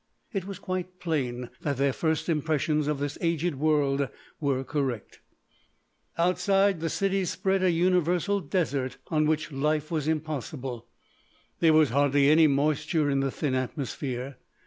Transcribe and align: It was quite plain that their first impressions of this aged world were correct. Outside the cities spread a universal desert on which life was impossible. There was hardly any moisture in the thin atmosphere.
It 0.33 0.45
was 0.45 0.57
quite 0.57 0.99
plain 0.99 1.51
that 1.61 1.77
their 1.77 1.93
first 1.93 2.27
impressions 2.27 2.87
of 2.87 2.97
this 2.97 3.19
aged 3.21 3.53
world 3.59 4.09
were 4.39 4.63
correct. 4.63 5.19
Outside 6.17 6.79
the 6.79 6.89
cities 6.89 7.29
spread 7.29 7.61
a 7.61 7.69
universal 7.69 8.39
desert 8.41 8.97
on 9.09 9.27
which 9.27 9.51
life 9.51 9.91
was 9.91 10.07
impossible. 10.07 10.87
There 11.59 11.73
was 11.73 11.91
hardly 11.91 12.31
any 12.31 12.47
moisture 12.47 13.11
in 13.11 13.19
the 13.19 13.29
thin 13.29 13.53
atmosphere. 13.53 14.37